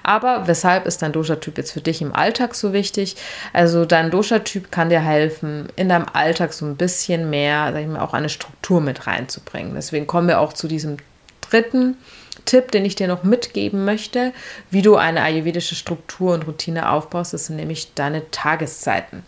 Aber 0.03 0.49
weshalb 0.49 0.87
ist 0.87 1.03
dein 1.03 1.13
Dosha-Typ 1.13 1.59
jetzt 1.59 1.73
für 1.73 1.81
dich 1.81 2.03
im 2.03 2.15
Alltag 2.15 2.55
so 2.55 2.73
wichtig? 2.73 3.17
Also 3.53 3.85
dein 3.85 4.11
Dosha 4.11 4.32
Dosha-Typ 4.33 4.73
kann 4.73 4.89
dir 4.89 5.01
helfen, 5.01 5.69
in 5.77 5.89
deinem 5.89 6.07
Alltag 6.13 6.53
so 6.53 6.65
ein 6.65 6.77
bisschen 6.77 7.31
mehr, 7.31 7.71
sag 7.73 7.83
ich 7.83 7.87
mal, 7.87 8.01
auch 8.01 8.15
eine 8.15 8.29
Struktur 8.29 8.81
mit 8.81 9.07
reinzubringen. 9.07 9.75
Deswegen 9.75 10.07
kommen 10.07 10.29
wir 10.29 10.41
auch 10.41 10.53
zu 10.53 10.69
diesem 10.69 10.97
dritten 11.41 11.97
Tipp, 12.47 12.73
den 12.73 12.85
ich 12.85 12.95
dir 12.95 13.09
noch 13.09 13.25
mitgeben 13.25 13.85
möchte, 13.85 14.33
wie 14.71 14.83
du 14.83 14.97
eine 14.97 15.23
ayurvedische 15.23 15.75
Struktur 15.75 16.35
und 16.35 16.47
Routine 16.47 16.91
aufbaust. 16.91 17.35
Das 17.35 17.47
sind 17.47 17.57
nämlich 17.57 17.95
deine 17.95 18.31
Tageszeiten. 18.31 19.23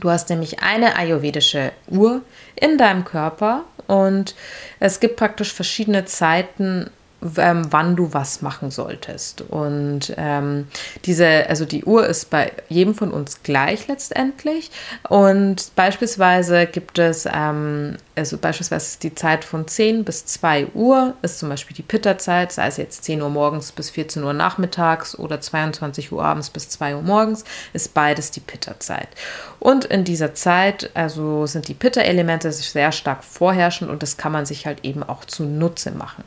Du 0.00 0.08
hast 0.08 0.30
nämlich 0.30 0.60
eine 0.60 0.96
ayurvedische 0.96 1.72
Uhr 1.88 2.22
in 2.56 2.78
deinem 2.78 3.04
Körper 3.04 3.64
und 3.86 4.34
es 4.80 5.00
gibt 5.00 5.16
praktisch 5.16 5.52
verschiedene 5.52 6.06
Zeiten, 6.06 6.90
ähm, 7.36 7.66
wann 7.70 7.96
du 7.96 8.12
was 8.12 8.42
machen 8.42 8.70
solltest. 8.70 9.42
Und 9.42 10.14
ähm, 10.16 10.66
diese, 11.04 11.48
also 11.48 11.64
die 11.64 11.84
Uhr 11.84 12.06
ist 12.06 12.30
bei 12.30 12.52
jedem 12.68 12.94
von 12.94 13.10
uns 13.10 13.42
gleich 13.42 13.88
letztendlich. 13.88 14.70
Und 15.08 15.74
beispielsweise 15.76 16.66
gibt 16.66 16.98
es, 16.98 17.26
ähm, 17.32 17.96
also 18.16 18.38
beispielsweise 18.38 18.98
die 19.00 19.14
Zeit 19.14 19.44
von 19.44 19.66
10 19.66 20.04
bis 20.04 20.26
2 20.26 20.68
Uhr, 20.74 21.14
ist 21.22 21.38
zum 21.38 21.48
Beispiel 21.48 21.76
die 21.76 21.82
Pitta-Zeit, 21.82 22.52
sei 22.52 22.66
es 22.66 22.76
jetzt 22.76 23.04
10 23.04 23.22
Uhr 23.22 23.30
morgens 23.30 23.72
bis 23.72 23.90
14 23.90 24.22
Uhr 24.24 24.32
nachmittags 24.32 25.18
oder 25.18 25.40
22 25.40 26.12
Uhr 26.12 26.24
abends 26.24 26.50
bis 26.50 26.68
2 26.70 26.96
Uhr 26.96 27.02
morgens, 27.02 27.44
ist 27.72 27.94
beides 27.94 28.30
die 28.30 28.40
Pitta-Zeit. 28.40 29.08
Und 29.58 29.84
in 29.84 30.04
dieser 30.04 30.34
Zeit, 30.34 30.90
also 30.94 31.46
sind 31.46 31.68
die 31.68 31.74
Pitta-Elemente 31.74 32.50
sehr 32.52 32.92
stark 32.92 33.24
vorherrschend 33.24 33.90
und 33.90 34.02
das 34.02 34.16
kann 34.16 34.32
man 34.32 34.46
sich 34.46 34.66
halt 34.66 34.84
eben 34.84 35.02
auch 35.02 35.24
zunutze 35.24 35.92
machen. 35.92 36.24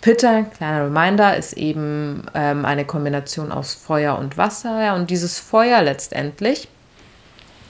Pitta, 0.00 0.42
kleiner 0.42 0.86
Reminder, 0.86 1.36
ist 1.36 1.54
eben 1.54 2.26
ähm, 2.34 2.64
eine 2.64 2.84
Kombination 2.84 3.50
aus 3.50 3.74
Feuer 3.74 4.18
und 4.18 4.36
Wasser. 4.36 4.82
Ja, 4.82 4.94
und 4.94 5.10
dieses 5.10 5.38
Feuer 5.38 5.82
letztendlich 5.82 6.68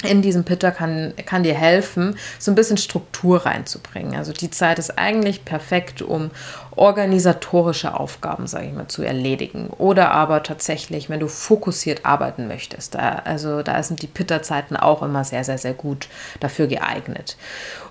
in 0.03 0.23
diesem 0.23 0.45
Pitter 0.45 0.71
kann, 0.73 1.15
kann 1.25 1.43
dir 1.43 1.55
helfen, 1.55 2.19
so 2.39 2.51
ein 2.51 2.55
bisschen 2.55 2.77
Struktur 2.77 3.47
reinzubringen. 3.47 4.15
Also 4.15 4.33
die 4.33 4.51
Zeit 4.51 4.79
ist 4.79 4.99
eigentlich 4.99 5.45
perfekt, 5.45 6.03
um 6.03 6.31
organisatorische 6.77 7.99
Aufgaben, 7.99 8.47
sage 8.47 8.67
ich 8.67 8.73
mal, 8.73 8.89
zu 8.89 9.03
erledigen. 9.03 9.71
Oder 9.79 10.11
aber 10.11 10.43
tatsächlich, 10.43 11.09
wenn 11.09 11.21
du 11.21 11.29
fokussiert 11.29 12.05
arbeiten 12.05 12.49
möchtest. 12.49 12.95
Da, 12.95 13.23
also 13.25 13.63
da 13.63 13.83
sind 13.83 14.03
die 14.03 14.07
Pitta-Zeiten 14.07 14.77
auch 14.77 15.03
immer 15.03 15.25
sehr, 15.25 15.43
sehr, 15.45 15.59
sehr 15.59 15.73
gut 15.73 16.09
dafür 16.41 16.67
geeignet. 16.67 17.37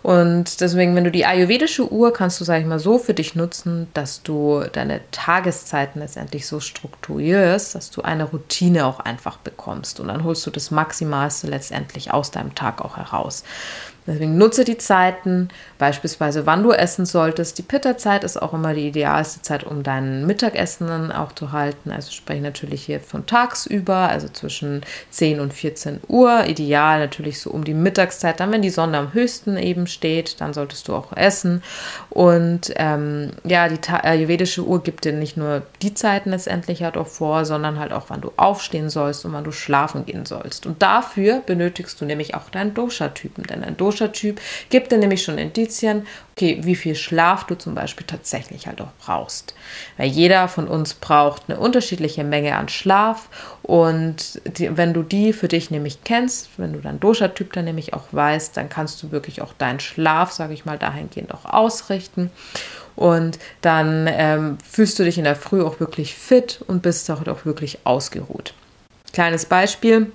Und 0.04 0.62
deswegen, 0.62 0.96
wenn 0.96 1.04
du 1.04 1.10
die 1.10 1.26
ayurvedische 1.26 1.92
Uhr 1.92 2.14
kannst 2.14 2.40
du, 2.40 2.46
sage 2.46 2.62
ich 2.62 2.68
mal, 2.68 2.78
so 2.78 3.00
für 3.00 3.16
dich 3.16 3.34
nutzen, 3.34 3.88
dass 3.96 4.22
du 4.22 4.64
deine 4.72 5.02
Tageszeiten 5.10 6.00
letztendlich 6.00 6.46
so 6.46 6.60
strukturierst, 6.60 7.74
dass 7.74 7.90
du 7.90 8.04
eine 8.04 8.26
Routine 8.26 8.86
auch 8.86 9.00
einfach 9.00 9.38
bekommst. 9.38 10.00
Und 10.00 10.10
dann 10.10 10.24
holst 10.24 10.46
du 10.46 10.52
das 10.52 10.70
Maximalste 10.70 11.48
letztendlich 11.48 11.95
aus 12.12 12.32
deinem 12.32 12.56
Tag 12.56 12.82
auch 12.82 12.98
heraus. 12.98 13.44
Deswegen 14.08 14.38
nutze 14.38 14.64
die 14.66 14.78
Zeiten, 14.78 15.50
beispielsweise 15.80 16.46
wann 16.46 16.64
du 16.64 16.72
essen 16.72 17.06
solltest. 17.06 17.58
Die 17.58 17.64
Pitta-Zeit 17.64 18.24
ist 18.24 18.40
auch 18.42 18.54
immer 18.54 18.74
die 18.74 18.88
idealste 18.88 19.42
Zeit, 19.42 19.64
um 19.64 19.82
dein 19.82 20.26
Mittagessen 20.28 21.12
auch 21.12 21.32
zu 21.32 21.52
halten. 21.52 21.92
Also 21.92 22.12
spreche 22.12 22.38
ich 22.38 22.44
natürlich 22.44 22.84
hier 22.84 23.00
von 23.00 23.26
tagsüber, 23.26 24.10
also 24.10 24.28
zwischen 24.30 24.82
10 25.10 25.40
und 25.40 25.54
14 25.54 26.02
Uhr. 26.08 26.46
Ideal 26.46 27.00
natürlich 27.00 27.42
so 27.42 27.50
um 27.50 27.64
die 27.64 27.74
Mittagszeit, 27.74 28.40
dann 28.40 28.52
wenn 28.52 28.62
die 28.62 28.70
Sonne 28.70 28.98
am 28.98 29.14
höchsten 29.14 29.58
eben 29.58 29.88
steht, 29.88 30.40
dann 30.40 30.54
solltest 30.54 30.88
du 30.88 30.96
auch 30.96 31.12
essen. 31.16 31.64
Und 32.10 32.74
ähm, 32.76 33.32
ja, 33.44 33.68
die 33.68 33.80
ayurvedische 33.90 34.64
Uhr 34.64 34.84
gibt 34.84 35.06
dir 35.06 35.14
nicht 35.14 35.36
nur 35.36 35.64
die 35.82 35.96
Zeiten 35.96 36.30
letztendlich 36.30 36.84
halt 36.84 36.98
auch 36.98 37.08
vor, 37.08 37.46
sondern 37.46 37.80
halt 37.80 37.92
auch, 37.92 38.06
wann 38.10 38.22
du 38.22 38.32
aufstehen 38.38 38.90
sollst 38.90 39.26
und 39.26 39.34
wann 39.34 39.44
du 39.44 39.52
schlafen 39.52 40.06
gehen 40.06 40.26
sollst. 40.26 40.66
Und 40.66 40.82
dafür 40.82 41.42
benötigst 41.46 42.00
du 42.00 42.06
nämlich 42.06 42.36
auch 42.36 42.50
deinen 42.50 42.74
Dosha-Typen, 42.74 43.46
denn 43.46 43.64
ein 43.64 43.78
Dosha 43.78 43.95
Dosha-Typ 43.96 44.40
gibt 44.70 44.92
dir 44.92 44.98
nämlich 44.98 45.24
schon 45.24 45.38
Indizien, 45.38 46.06
okay, 46.34 46.60
wie 46.62 46.76
viel 46.76 46.96
Schlaf 46.96 47.46
du 47.46 47.56
zum 47.56 47.76
Beispiel 47.76 48.06
tatsächlich 48.06 48.68
halt 48.68 48.82
auch 48.82 48.92
brauchst. 49.00 49.54
Weil 49.98 50.10
jeder 50.10 50.48
von 50.48 50.68
uns 50.68 50.94
braucht 50.94 51.44
eine 51.48 51.60
unterschiedliche 51.60 52.24
Menge 52.24 52.56
an 52.56 52.70
Schlaf 52.70 53.30
und 53.64 54.42
die, 54.46 54.76
wenn 54.78 54.94
du 54.94 55.02
die 55.02 55.34
für 55.34 55.48
dich 55.48 55.72
nämlich 55.72 56.04
kennst, 56.04 56.50
wenn 56.58 56.74
du 56.74 56.80
deinen 56.80 57.00
Dosha-Typ 57.00 57.54
dann 57.54 57.66
nämlich 57.66 57.94
auch 57.94 58.06
weißt, 58.12 58.58
dann 58.58 58.70
kannst 58.70 59.02
du 59.02 59.12
wirklich 59.12 59.42
auch 59.42 59.54
deinen 59.54 59.80
Schlaf, 59.80 60.32
sage 60.32 60.54
ich 60.54 60.66
mal, 60.66 60.78
dahingehend 60.78 61.34
auch 61.34 61.46
ausrichten. 61.46 62.30
Und 62.96 63.40
dann 63.62 64.08
ähm, 64.10 64.58
fühlst 64.70 64.98
du 65.00 65.04
dich 65.04 65.18
in 65.18 65.26
der 65.26 65.36
Früh 65.36 65.62
auch 65.62 65.82
wirklich 65.82 66.16
fit 66.16 66.62
und 66.68 66.82
bist 66.82 67.10
auch, 67.12 67.28
auch 67.28 67.46
wirklich 67.46 67.80
ausgeruht. 67.84 68.54
Kleines 69.12 69.46
Beispiel. 69.46 70.12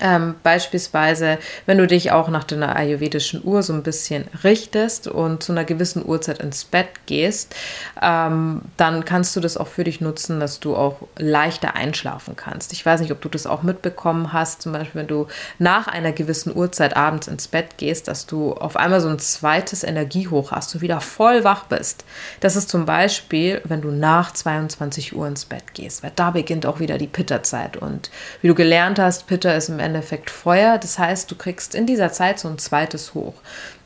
Ähm, 0.00 0.34
beispielsweise, 0.42 1.38
wenn 1.66 1.78
du 1.78 1.86
dich 1.86 2.10
auch 2.12 2.28
nach 2.28 2.44
deiner 2.44 2.74
ayurvedischen 2.74 3.42
Uhr 3.44 3.62
so 3.62 3.72
ein 3.72 3.82
bisschen 3.82 4.24
richtest 4.42 5.06
und 5.08 5.42
zu 5.42 5.52
einer 5.52 5.64
gewissen 5.64 6.04
Uhrzeit 6.04 6.40
ins 6.40 6.64
Bett 6.64 6.88
gehst, 7.06 7.54
ähm, 8.02 8.62
dann 8.76 9.04
kannst 9.04 9.36
du 9.36 9.40
das 9.40 9.56
auch 9.56 9.68
für 9.68 9.84
dich 9.84 10.00
nutzen, 10.00 10.40
dass 10.40 10.60
du 10.60 10.74
auch 10.76 10.96
leichter 11.16 11.76
einschlafen 11.76 12.34
kannst. 12.36 12.72
Ich 12.72 12.84
weiß 12.84 13.00
nicht, 13.00 13.12
ob 13.12 13.20
du 13.20 13.28
das 13.28 13.46
auch 13.46 13.62
mitbekommen 13.62 14.32
hast, 14.32 14.62
zum 14.62 14.72
Beispiel, 14.72 15.02
wenn 15.02 15.08
du 15.08 15.26
nach 15.58 15.86
einer 15.86 16.12
gewissen 16.12 16.54
Uhrzeit 16.54 16.96
abends 16.96 17.28
ins 17.28 17.48
Bett 17.48 17.76
gehst, 17.76 18.08
dass 18.08 18.26
du 18.26 18.52
auf 18.52 18.76
einmal 18.76 19.00
so 19.00 19.08
ein 19.08 19.18
zweites 19.18 19.84
Energiehoch 19.84 20.50
hast, 20.50 20.74
du 20.74 20.80
wieder 20.80 21.00
voll 21.00 21.44
wach 21.44 21.64
bist. 21.64 22.04
Das 22.40 22.56
ist 22.56 22.68
zum 22.68 22.84
Beispiel, 22.84 23.60
wenn 23.64 23.80
du 23.80 23.90
nach 23.90 24.32
22 24.32 25.14
Uhr 25.14 25.26
ins 25.28 25.44
Bett 25.44 25.74
gehst, 25.74 26.02
weil 26.02 26.12
da 26.16 26.30
beginnt 26.30 26.66
auch 26.66 26.80
wieder 26.80 26.98
die 26.98 27.06
Pitta-Zeit. 27.06 27.76
Und 27.76 28.10
wie 28.42 28.48
du 28.48 28.54
gelernt 28.54 28.98
hast, 28.98 29.26
Pitta 29.26 29.52
ist 29.52 29.68
im 29.68 29.78
Endeffekt 29.84 30.30
Feuer. 30.30 30.78
Das 30.78 30.98
heißt, 30.98 31.30
du 31.30 31.36
kriegst 31.36 31.74
in 31.74 31.86
dieser 31.86 32.12
Zeit 32.12 32.38
so 32.38 32.48
ein 32.48 32.58
zweites 32.58 33.14
Hoch. 33.14 33.34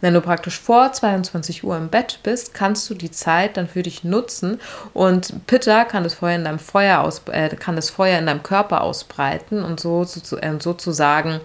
Wenn 0.01 0.15
du 0.15 0.21
praktisch 0.21 0.59
vor 0.59 0.93
22 0.93 1.65
Uhr 1.65 1.77
im 1.77 1.89
Bett 1.89 2.21
bist, 2.23 2.55
kannst 2.55 2.89
du 2.89 2.95
die 2.95 3.11
Zeit 3.11 3.57
dann 3.57 3.69
für 3.69 3.83
dich 3.83 4.05
nutzen 4.05 4.61
und 4.95 5.47
Pitta 5.47 5.85
kann 5.85 6.05
das 6.05 6.15
Feuer 6.15 6.37
in 6.37 6.45
deinem 6.45 6.61
Feuer 6.61 7.01
aus, 7.01 7.23
äh, 7.33 7.49
kann 7.57 7.77
das 7.77 7.91
Feuer 7.91 8.19
in 8.19 8.27
deinem 8.27 8.43
Körper 8.43 8.83
ausbreiten 8.83 9.63
und 9.63 9.81
so, 9.81 10.05
so 10.05 10.37
äh, 10.39 10.61
sozusagen 10.61 11.41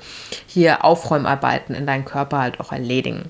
hier 0.45 0.85
Aufräumarbeiten 0.85 1.75
in 1.75 1.87
deinem 1.87 2.05
Körper 2.05 2.39
halt 2.39 2.59
auch 2.59 2.71
erledigen. 2.71 3.29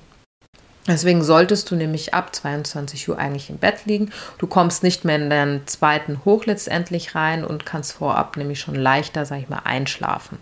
Deswegen 0.86 1.22
solltest 1.22 1.70
du 1.70 1.76
nämlich 1.76 2.12
ab 2.12 2.34
22 2.34 3.08
Uhr 3.08 3.18
eigentlich 3.18 3.48
im 3.48 3.56
Bett 3.56 3.86
liegen. 3.86 4.10
Du 4.36 4.46
kommst 4.46 4.82
nicht 4.82 5.04
mehr 5.04 5.16
in 5.16 5.30
deinen 5.30 5.66
zweiten 5.66 6.20
Hoch 6.26 6.44
letztendlich 6.44 7.14
rein 7.14 7.42
und 7.42 7.64
kannst 7.64 7.94
vorab 7.94 8.36
nämlich 8.36 8.60
schon 8.60 8.74
leichter, 8.74 9.24
sag 9.24 9.38
ich 9.38 9.48
mal, 9.48 9.62
einschlafen. 9.64 10.38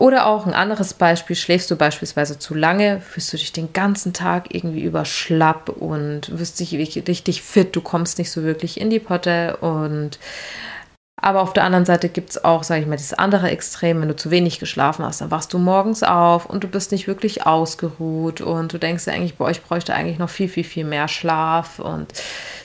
Oder 0.00 0.24
auch 0.24 0.46
ein 0.46 0.54
anderes 0.54 0.94
Beispiel, 0.94 1.36
schläfst 1.36 1.70
du 1.70 1.76
beispielsweise 1.76 2.38
zu 2.38 2.54
lange, 2.54 3.02
fühlst 3.02 3.34
du 3.34 3.36
dich 3.36 3.52
den 3.52 3.74
ganzen 3.74 4.14
Tag 4.14 4.54
irgendwie 4.54 4.80
über 4.80 5.04
schlapp 5.04 5.68
und 5.68 6.38
wirst 6.38 6.58
dich 6.58 6.72
richtig 6.72 7.42
fit, 7.42 7.76
du 7.76 7.82
kommst 7.82 8.16
nicht 8.16 8.30
so 8.30 8.42
wirklich 8.42 8.80
in 8.80 8.88
die 8.88 8.98
Potte 8.98 9.58
und 9.58 10.18
aber 11.16 11.42
auf 11.42 11.52
der 11.52 11.64
anderen 11.64 11.84
Seite 11.84 12.08
gibt 12.08 12.30
es 12.30 12.42
auch, 12.42 12.62
sage 12.62 12.80
ich 12.80 12.86
mal, 12.86 12.96
dieses 12.96 13.12
andere 13.12 13.50
Extrem, 13.50 14.00
wenn 14.00 14.08
du 14.08 14.16
zu 14.16 14.30
wenig 14.30 14.58
geschlafen 14.58 15.04
hast, 15.04 15.20
dann 15.20 15.30
wachst 15.30 15.52
du 15.52 15.58
morgens 15.58 16.02
auf 16.02 16.46
und 16.46 16.64
du 16.64 16.68
bist 16.68 16.92
nicht 16.92 17.06
wirklich 17.06 17.46
ausgeruht 17.46 18.40
und 18.40 18.72
du 18.72 18.78
denkst 18.78 19.06
eigentlich, 19.06 19.36
bei 19.36 19.44
euch 19.44 19.62
bräuchte 19.62 19.92
eigentlich 19.92 20.18
noch 20.18 20.30
viel, 20.30 20.48
viel, 20.48 20.64
viel 20.64 20.86
mehr 20.86 21.08
Schlaf 21.08 21.78
und 21.78 22.10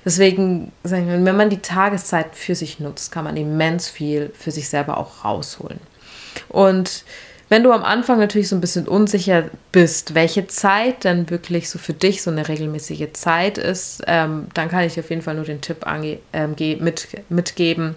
deswegen, 0.05 0.71
mal, 0.83 1.25
wenn 1.25 1.35
man 1.35 1.49
die 1.49 1.59
Tageszeit 1.59 2.33
für 2.33 2.55
sich 2.55 2.79
nutzt, 2.79 3.11
kann 3.11 3.25
man 3.25 3.35
immens 3.35 3.89
viel 3.89 4.31
für 4.33 4.51
sich 4.51 4.69
selber 4.69 4.97
auch 4.97 5.25
rausholen. 5.25 5.81
Und 6.49 7.03
wenn 7.49 7.63
du 7.63 7.71
am 7.71 7.83
Anfang 7.83 8.19
natürlich 8.19 8.49
so 8.49 8.55
ein 8.55 8.61
bisschen 8.61 8.87
unsicher 8.87 9.45
bist, 9.71 10.15
welche 10.15 10.47
Zeit 10.47 11.05
dann 11.05 11.29
wirklich 11.29 11.69
so 11.69 11.77
für 11.77 11.93
dich 11.93 12.23
so 12.23 12.31
eine 12.31 12.47
regelmäßige 12.47 13.13
Zeit 13.13 13.57
ist, 13.57 14.01
ähm, 14.07 14.47
dann 14.53 14.69
kann 14.69 14.83
ich 14.83 14.95
dir 14.95 15.01
auf 15.01 15.09
jeden 15.09 15.21
Fall 15.21 15.35
nur 15.35 15.45
den 15.45 15.61
Tipp 15.61 15.85
ähm, 16.33 16.55
mit, 16.79 17.07
mitgeben. 17.29 17.95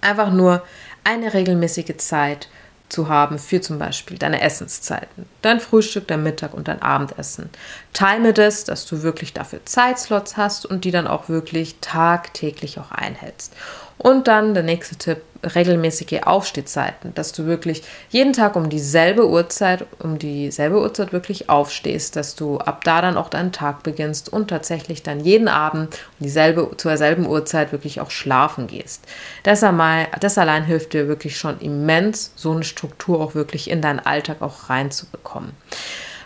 Einfach 0.00 0.32
nur 0.32 0.62
eine 1.04 1.34
regelmäßige 1.34 1.96
Zeit 1.98 2.48
zu 2.88 3.08
haben 3.08 3.38
für 3.38 3.60
zum 3.60 3.78
Beispiel 3.78 4.18
deine 4.18 4.40
Essenszeiten, 4.40 5.26
dein 5.42 5.60
Frühstück, 5.60 6.08
dein 6.08 6.22
Mittag 6.22 6.54
und 6.54 6.68
dein 6.68 6.80
Abendessen. 6.80 7.50
Time 7.92 8.32
das, 8.32 8.64
dass 8.64 8.86
du 8.86 9.02
wirklich 9.02 9.34
dafür 9.34 9.60
Zeitslots 9.64 10.36
hast 10.36 10.64
und 10.64 10.84
die 10.84 10.90
dann 10.90 11.06
auch 11.06 11.28
wirklich 11.28 11.76
tagtäglich 11.80 12.78
auch 12.78 12.90
einhältst. 12.90 13.54
Und 13.98 14.28
dann 14.28 14.54
der 14.54 14.62
nächste 14.62 14.96
Tipp, 14.96 15.22
regelmäßige 15.42 16.22
Aufstehzeiten, 16.24 17.14
dass 17.14 17.32
du 17.32 17.46
wirklich 17.46 17.82
jeden 18.10 18.32
Tag 18.32 18.56
um 18.56 18.68
dieselbe 18.68 19.28
Uhrzeit, 19.28 19.86
um 19.98 20.18
dieselbe 20.18 20.80
Uhrzeit 20.80 21.12
wirklich 21.12 21.48
aufstehst, 21.48 22.16
dass 22.16 22.34
du 22.34 22.58
ab 22.58 22.84
da 22.84 23.00
dann 23.00 23.16
auch 23.16 23.28
deinen 23.28 23.52
Tag 23.52 23.82
beginnst 23.82 24.32
und 24.32 24.48
tatsächlich 24.48 25.02
dann 25.02 25.20
jeden 25.20 25.48
Abend 25.48 25.98
um 26.18 26.24
dieselbe, 26.24 26.70
zur 26.76 26.96
selben 26.96 27.26
Uhrzeit 27.26 27.72
wirklich 27.72 28.00
auch 28.00 28.10
schlafen 28.10 28.66
gehst. 28.66 29.04
Das, 29.42 29.62
einmal, 29.62 30.08
das 30.20 30.38
allein 30.38 30.64
hilft 30.64 30.92
dir 30.92 31.08
wirklich 31.08 31.36
schon 31.36 31.60
immens, 31.60 32.32
so 32.34 32.52
eine 32.52 32.64
Struktur 32.64 33.20
auch 33.20 33.34
wirklich 33.34 33.70
in 33.70 33.80
deinen 33.80 34.00
Alltag 34.00 34.42
auch 34.42 34.68
reinzubekommen. 34.68 35.52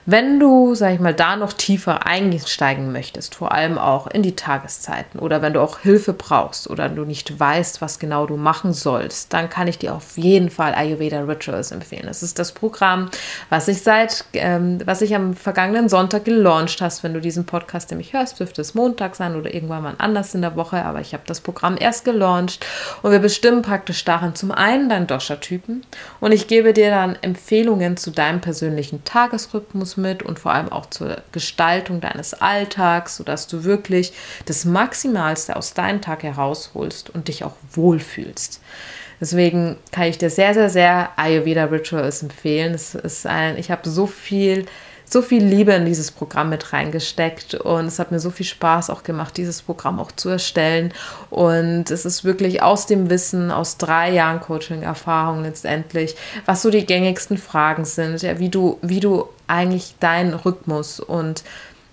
Wenn 0.04 0.40
du, 0.40 0.75
sag 0.75 0.94
ich 0.94 0.99
mal, 0.99 1.14
da 1.14 1.37
noch 1.37 1.52
tiefer 1.52 2.04
einsteigen 2.04 2.90
möchtest, 2.90 3.37
vor 3.37 3.52
allem 3.52 3.78
auch 3.78 4.09
in 4.09 4.25
die 4.25 4.35
Tageszeiten 4.35 5.21
oder 5.21 5.42
wenn 5.42 5.52
du 5.52 5.61
auch 5.61 5.78
Hilfe 5.78 6.12
brauchst 6.12 6.68
oder 6.68 6.88
du 6.88 7.04
nicht 7.04 7.38
weißt, 7.38 7.80
was 7.80 8.00
genau 8.00 8.26
du 8.26 8.37
machen 8.37 8.73
sollst, 8.73 9.32
dann 9.32 9.49
kann 9.49 9.68
ich 9.68 9.78
dir 9.78 9.94
auf 9.94 10.18
jeden 10.18 10.50
Fall 10.50 10.75
Ayurveda 10.75 11.21
Rituals 11.21 11.71
empfehlen. 11.71 12.06
Das 12.06 12.25
ist 12.25 12.40
das 12.40 12.50
Programm, 12.50 13.11
was 13.49 13.68
ich 13.68 13.82
seit, 13.82 14.25
ähm, 14.32 14.80
was 14.85 15.02
ich 15.02 15.14
am 15.14 15.35
vergangenen 15.35 15.88
Sonntag 15.88 16.25
gelauncht 16.25 16.80
hast. 16.80 17.04
Wenn 17.04 17.14
du 17.14 17.21
diesen 17.21 17.47
Podcast 17.47 17.90
nämlich 17.90 18.12
hörst, 18.12 18.40
dürfte 18.40 18.61
es 18.61 18.75
Montag 18.75 19.14
sein 19.14 19.37
oder 19.37 19.54
irgendwann 19.54 19.85
mal 19.85 19.94
anders 19.99 20.35
in 20.35 20.42
der 20.42 20.56
Woche, 20.56 20.85
aber 20.85 21.00
ich 21.00 21.14
habe 21.14 21.23
das 21.26 21.40
Programm 21.40 21.76
erst 21.78 22.04
gelauncht 22.04 22.66
und 23.02 23.12
wir 23.12 23.21
bestimmen 23.21 23.62
praktisch 23.62 24.04
darin 24.04 24.35
zum 24.35 24.50
einen 24.50 24.88
deinen 24.88 25.06
Dosha-Typen 25.06 25.87
und 26.18 26.32
ich 26.32 26.49
gebe 26.49 26.73
dir 26.73 26.90
dann 26.90 27.16
Empfehlungen 27.23 27.97
zu 27.97 28.11
deinem 28.11 28.40
persönlichen 28.40 29.04
Tagesrhythmus 29.04 29.92
Rhythmus 29.93 29.97
mit 29.97 30.23
und 30.23 30.39
vor 30.39 30.53
allem 30.53 30.71
auch 30.71 30.87
zur 30.87 31.19
Gestaltung 31.33 32.01
deines 32.01 32.35
Alltags, 32.35 33.17
sodass 33.17 33.47
du 33.47 33.65
wirklich 33.65 34.13
das 34.47 34.65
Maximalste 34.65 35.57
aus 35.57 35.75
deinem 35.75 36.01
Tag 36.01 36.23
herausholst 36.23 37.11
und 37.11 37.29
dich 37.29 37.45
auch 37.45 37.55
wohlfühlst. 37.73 38.61
Deswegen 39.21 39.77
kann 39.93 40.05
ich 40.05 40.19
dir 40.19 40.31
sehr, 40.31 40.53
sehr, 40.55 40.69
sehr 40.69 41.11
Ayurveda 41.17 41.65
Rituals 41.67 42.23
empfehlen. 42.23 42.75
Es 42.75 42.95
ist 42.95 43.27
ein, 43.27 43.57
ich 43.57 43.71
habe 43.71 43.89
so 43.89 44.07
viel 44.07 44.67
so 45.13 45.21
viel 45.21 45.45
Liebe 45.45 45.73
in 45.73 45.85
dieses 45.85 46.11
Programm 46.11 46.49
mit 46.49 46.73
reingesteckt 46.73 47.55
und 47.55 47.85
es 47.85 47.99
hat 47.99 48.11
mir 48.13 48.19
so 48.19 48.31
viel 48.31 48.47
Spaß 48.47 48.89
auch 48.89 49.03
gemacht, 49.03 49.37
dieses 49.37 49.61
Programm 49.61 50.01
auch 50.01 50.11
zu 50.11 50.31
erstellen. 50.31 50.95
Und 51.29 51.91
es 51.91 52.07
ist 52.07 52.25
wirklich 52.25 52.63
aus 52.63 52.87
dem 52.87 53.11
Wissen, 53.11 53.51
aus 53.51 53.77
drei 53.77 54.11
Jahren 54.11 54.41
Coaching-Erfahrung 54.41 55.43
letztendlich, 55.43 56.17
was 56.47 56.63
so 56.63 56.71
die 56.71 56.87
gängigsten 56.87 57.37
Fragen 57.37 57.85
sind, 57.85 58.23
ja, 58.23 58.39
wie 58.39 58.49
du, 58.49 58.79
wie 58.81 59.01
du 59.01 59.29
eigentlich 59.52 59.94
deinen 60.00 60.35
Rhythmus 60.35 60.99
und 60.99 61.44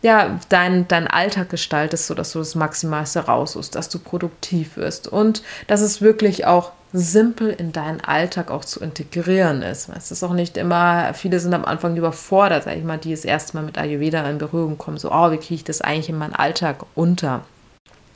ja, 0.02 0.40
dein, 0.48 0.88
dein 0.88 1.08
Alltag 1.08 1.50
gestaltest, 1.50 2.08
sodass 2.08 2.32
du 2.32 2.40
das 2.40 2.56
Maximalste 2.56 3.20
rausholst, 3.20 3.76
dass 3.76 3.90
du 3.90 4.00
produktiv 4.00 4.78
wirst 4.78 5.10
und 5.10 5.44
dass 5.68 5.82
es 5.82 6.02
wirklich 6.02 6.46
auch 6.46 6.72
simpel 6.94 7.50
in 7.50 7.72
deinen 7.72 8.02
Alltag 8.02 8.50
auch 8.50 8.64
zu 8.64 8.80
integrieren 8.80 9.62
ist. 9.62 9.90
Es 9.90 10.10
ist 10.10 10.24
auch 10.24 10.34
nicht 10.34 10.58
immer, 10.58 11.14
viele 11.14 11.40
sind 11.40 11.54
am 11.54 11.66
Anfang 11.66 11.98
überfordert, 11.98 12.64
sag 12.64 12.78
ich 12.78 12.84
mal, 12.84 12.98
die 12.98 13.12
das 13.12 13.26
erste 13.26 13.58
Mal 13.58 13.64
mit 13.64 13.78
Ayurveda 13.78 14.28
in 14.30 14.38
Berührung 14.38 14.78
kommen, 14.78 14.98
so, 14.98 15.12
oh, 15.12 15.32
wie 15.32 15.38
kriege 15.38 15.56
ich 15.56 15.64
das 15.66 15.82
eigentlich 15.82 16.10
in 16.10 16.18
meinen 16.18 16.34
Alltag 16.34 16.86
unter? 16.96 17.44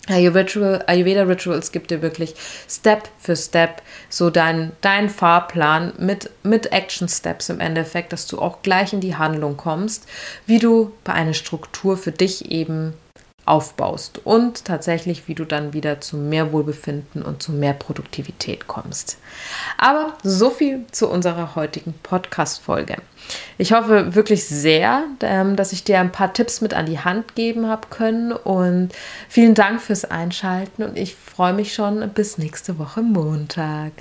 Ayurveda 0.10 1.24
Rituals 1.24 1.72
gibt 1.72 1.90
dir 1.90 2.02
wirklich 2.02 2.36
Step 2.68 3.08
für 3.20 3.38
Step 3.38 3.82
so 4.10 4.30
dein, 4.30 4.74
dein 4.82 5.10
Fahrplan 5.10 5.94
mit, 5.98 6.30
mit 6.44 6.74
Action 6.74 7.08
Steps 7.08 7.50
im 7.50 7.62
Endeffekt, 7.62 8.12
dass 8.12 8.28
du 8.28 8.40
auch 8.40 8.62
gleich 8.64 8.92
in 8.92 9.00
die 9.00 9.16
Handlung 9.16 9.56
kommst, 9.56 10.06
wie 10.46 10.60
du 10.60 10.92
bei 11.06 11.14
einer 11.14 11.34
Struktur 11.34 11.96
für 11.96 12.12
dich 12.12 12.52
eben 12.52 12.94
aufbaust 13.46 14.22
und 14.24 14.66
tatsächlich, 14.66 15.28
wie 15.28 15.36
du 15.36 15.46
dann 15.46 15.74
wieder 15.74 16.02
zu 16.02 16.18
mehr 16.18 16.52
Wohlbefinden 16.52 17.22
und 17.22 17.44
zu 17.44 17.52
mehr 17.52 17.74
Produktivität 17.74 18.68
kommst. 18.68 19.18
Aber 19.78 20.14
so 20.24 20.50
viel 20.50 20.86
zu 20.92 21.10
unserer 21.10 21.56
heutigen 21.56 21.94
Podcast-Folge. 22.04 22.98
Ich 23.58 23.74
hoffe 23.74 24.16
wirklich 24.16 24.46
sehr, 24.46 25.04
ähm, 25.22 25.56
dass 25.56 25.74
ich 25.74 25.84
dir 25.84 26.00
ein 26.00 26.12
paar 26.12 26.34
Tipps 26.34 26.62
mit 26.62 26.74
an 26.74 26.86
die 26.86 27.00
Hand 27.00 27.36
geben 27.36 27.68
habe 27.68 27.88
können 27.90 28.32
und 28.32 28.90
vielen 29.30 29.54
Dank 29.54 29.82
fürs 29.82 30.06
Einschalten 30.06 30.84
und 30.84 30.98
ich 30.98 31.16
freue 31.16 31.54
mich 31.54 31.74
schon 31.74 32.10
bis 32.10 32.38
nächste 32.38 32.78
Woche 32.80 33.02
Montag. 33.02 33.92